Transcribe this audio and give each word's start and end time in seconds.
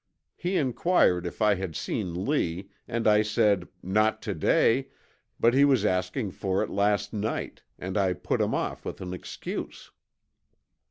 He 0.35 0.57
inquired 0.57 1.27
if 1.27 1.43
I 1.43 1.53
had 1.53 1.75
seen 1.75 2.25
Lee, 2.25 2.71
and 2.87 3.07
I 3.07 3.21
said, 3.21 3.67
'Not 3.83 4.19
to 4.23 4.33
day, 4.33 4.87
but 5.39 5.53
he 5.53 5.63
was 5.63 5.85
asking 5.85 6.31
for 6.31 6.63
it 6.63 6.71
last 6.71 7.13
night, 7.13 7.61
and 7.77 7.95
I 7.95 8.13
put 8.13 8.41
him 8.41 8.55
off 8.55 8.83
with 8.83 8.99
an 8.99 9.13
excuse.' 9.13 9.91